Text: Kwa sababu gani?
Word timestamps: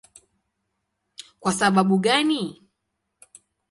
Kwa 1.39 1.51
sababu 1.59 1.97
gani? 1.99 2.61